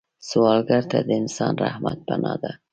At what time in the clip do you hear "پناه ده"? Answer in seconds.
2.07-2.51